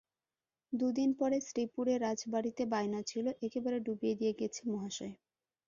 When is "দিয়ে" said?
4.15-4.33